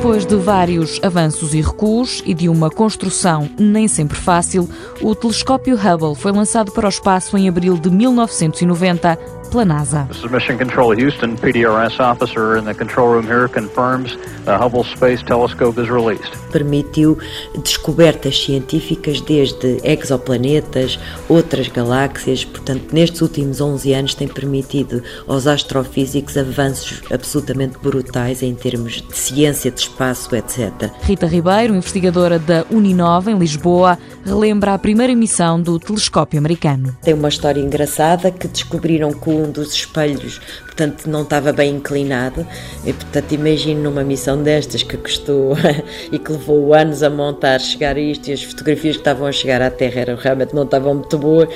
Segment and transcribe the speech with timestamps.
[0.00, 4.66] Depois de vários avanços e recuos e de uma construção nem sempre fácil,
[5.02, 9.18] o telescópio Hubble foi lançado para o espaço em abril de 1990
[9.50, 10.06] pela NASA.
[10.08, 11.36] This is Mission Control Houston.
[11.36, 16.30] PDRS officer in the control room here confirms the Hubble Space Telescope is released.
[16.52, 17.18] Permitiu
[17.62, 20.98] descobertas científicas desde exoplanetas,
[21.28, 28.54] outras galáxias, portanto, nestes últimos 11 anos tem permitido aos astrofísicos avanços absolutamente brutais em
[28.54, 30.90] termos de ciência de espaço, etc.
[31.02, 36.96] Rita Ribeiro, investigadora da Uninova em Lisboa, relembra a primeira missão do telescópio americano.
[37.02, 40.40] Tem uma história engraçada que descobriram que um dos espelhos,
[40.80, 42.46] portanto, não estava bem inclinado.
[42.84, 45.54] E, portanto, imagino numa missão destas que custou
[46.10, 49.32] e que levou anos a montar, chegar a isto e as fotografias que estavam a
[49.32, 51.48] chegar à Terra eram, realmente não estavam muito boas,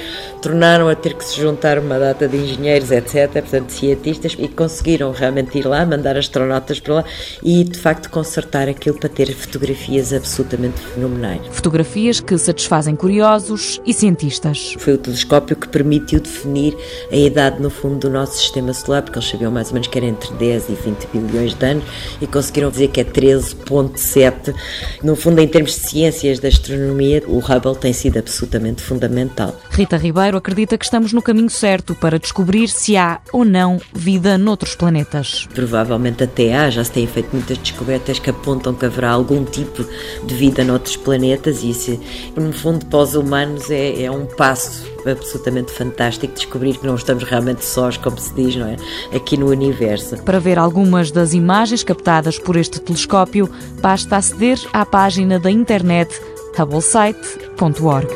[0.43, 5.11] tornaram a ter que se juntar uma data de engenheiros, etc., portanto, cientistas, e conseguiram
[5.13, 7.05] realmente ir lá, mandar astronautas para lá
[7.43, 11.41] e, de facto, consertar aquilo para ter fotografias absolutamente fenomenais.
[11.51, 14.75] Fotografias que satisfazem curiosos e cientistas.
[14.79, 16.77] Foi o telescópio que permitiu definir
[17.11, 19.99] a idade, no fundo, do nosso sistema solar, porque eles sabiam mais ou menos que
[19.99, 21.85] era entre 10 e 20 bilhões de anos
[22.21, 24.55] e conseguiram dizer que é 13,7.
[25.03, 29.55] No fundo, em termos de ciências da astronomia, o Hubble tem sido absolutamente fundamental.
[29.71, 34.37] Rita Ribeiro acredita que estamos no caminho certo para descobrir se há ou não vida
[34.37, 35.47] noutros planetas.
[35.55, 39.85] Provavelmente até há, já se têm feito muitas descobertas que apontam que haverá algum tipo
[40.25, 42.01] de vida noutros planetas e isso,
[42.37, 47.25] no fundo, para os humanos é, é um passo absolutamente fantástico descobrir que não estamos
[47.25, 48.77] realmente sós, como se diz, não é?
[49.15, 50.17] Aqui no universo.
[50.23, 56.21] Para ver algumas das imagens captadas por este telescópio, basta aceder à página da internet
[56.59, 58.09] hubblesite.org.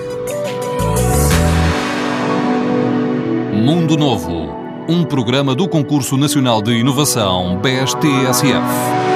[3.52, 4.48] Mundo Novo,
[4.89, 9.08] um programa do Concurso Nacional de Inovação BSTSF.